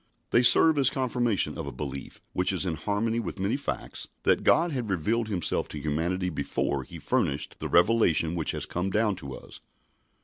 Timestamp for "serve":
0.41-0.79